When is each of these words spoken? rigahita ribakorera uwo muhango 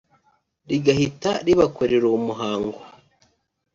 rigahita 0.69 1.31
ribakorera 1.45 2.05
uwo 2.07 2.19
muhango 2.27 2.79